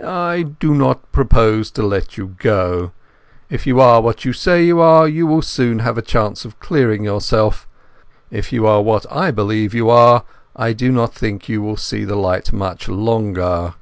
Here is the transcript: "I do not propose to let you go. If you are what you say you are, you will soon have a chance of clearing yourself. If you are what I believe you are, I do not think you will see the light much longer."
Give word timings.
"I 0.00 0.44
do 0.60 0.76
not 0.76 1.10
propose 1.10 1.72
to 1.72 1.82
let 1.84 2.16
you 2.16 2.36
go. 2.38 2.92
If 3.50 3.66
you 3.66 3.80
are 3.80 4.00
what 4.00 4.24
you 4.24 4.32
say 4.32 4.64
you 4.64 4.78
are, 4.80 5.08
you 5.08 5.26
will 5.26 5.42
soon 5.42 5.80
have 5.80 5.98
a 5.98 6.02
chance 6.02 6.44
of 6.44 6.60
clearing 6.60 7.02
yourself. 7.02 7.66
If 8.30 8.52
you 8.52 8.64
are 8.64 8.80
what 8.80 9.06
I 9.10 9.32
believe 9.32 9.74
you 9.74 9.90
are, 9.90 10.22
I 10.54 10.72
do 10.72 10.92
not 10.92 11.14
think 11.16 11.48
you 11.48 11.62
will 11.62 11.76
see 11.76 12.04
the 12.04 12.14
light 12.14 12.52
much 12.52 12.88
longer." 12.88 13.74